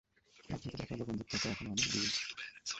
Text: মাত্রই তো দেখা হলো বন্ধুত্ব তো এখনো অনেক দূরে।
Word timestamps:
মাত্রই 0.49 0.69
তো 0.71 0.77
দেখা 0.77 0.93
হলো 0.95 1.03
বন্ধুত্ব 1.05 1.33
তো 1.37 1.47
এখনো 1.49 1.69
অনেক 1.69 1.87
দূরে। 1.91 2.09